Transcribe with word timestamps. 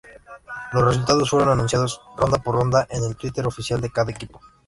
Los 0.73 0.83
resultados 0.83 1.29
fueron 1.29 1.49
anunciados 1.49 2.01
Ronda 2.17 2.39
por 2.41 2.55
Ronda 2.55 2.87
en 2.89 3.03
el 3.03 3.15
Twitter 3.15 3.45
oficial 3.45 3.81
de 3.81 3.91
cada 3.91 4.09
equipo. 4.09 4.41